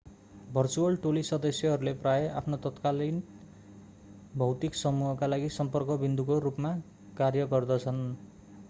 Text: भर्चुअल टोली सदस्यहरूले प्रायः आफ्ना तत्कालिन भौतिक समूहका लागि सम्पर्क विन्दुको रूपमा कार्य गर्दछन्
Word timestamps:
भर्चुअल 0.53 0.95
टोली 1.03 1.21
सदस्यहरूले 1.27 1.93
प्रायः 2.05 2.37
आफ्ना 2.37 2.57
तत्कालिन 2.63 3.21
भौतिक 4.37 4.81
समूहका 4.81 5.31
लागि 5.31 5.53
सम्पर्क 5.59 5.99
विन्दुको 6.01 6.39
रूपमा 6.39 6.75
कार्य 7.17 7.47
गर्दछन् 7.55 8.03